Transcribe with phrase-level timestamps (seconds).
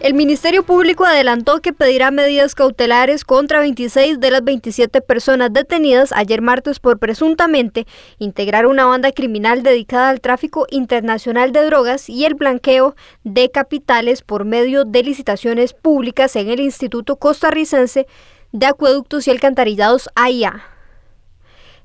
[0.00, 6.12] El Ministerio Público adelantó que pedirá medidas cautelares contra 26 de las 27 personas detenidas
[6.12, 7.84] ayer martes por presuntamente
[8.18, 12.94] integrar una banda criminal dedicada al tráfico internacional de drogas y el blanqueo
[13.24, 18.06] de capitales por medio de licitaciones públicas en el Instituto Costarricense
[18.52, 20.77] de Acueductos y Alcantarillados AIA.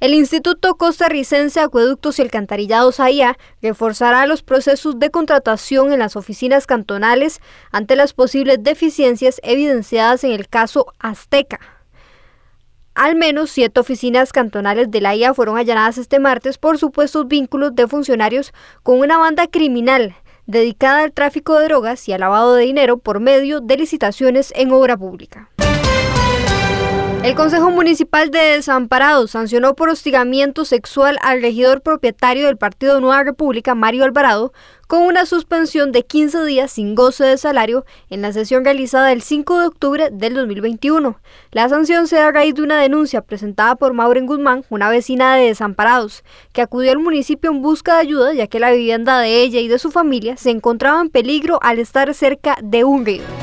[0.03, 6.67] El Instituto Costarricense Acueductos y Alcantarillados AIA reforzará los procesos de contratación en las oficinas
[6.67, 7.39] cantonales
[7.71, 11.61] ante las posibles deficiencias evidenciadas en el caso Azteca.
[12.95, 17.73] Al menos siete oficinas cantonales de la IA fueron allanadas este martes por supuestos vínculos
[17.73, 18.51] de funcionarios
[18.83, 20.15] con una banda criminal
[20.47, 24.73] dedicada al tráfico de drogas y al lavado de dinero por medio de licitaciones en
[24.73, 25.49] obra pública.
[27.23, 33.23] El Consejo Municipal de Desamparados sancionó por hostigamiento sexual al regidor propietario del Partido Nueva
[33.23, 34.51] República, Mario Alvarado,
[34.87, 39.21] con una suspensión de 15 días sin goce de salario en la sesión realizada el
[39.21, 41.17] 5 de octubre del 2021.
[41.51, 45.37] La sanción se da a raíz de una denuncia presentada por Maureen Guzmán, una vecina
[45.37, 49.43] de Desamparados, que acudió al municipio en busca de ayuda ya que la vivienda de
[49.43, 53.42] ella y de su familia se encontraba en peligro al estar cerca de un río.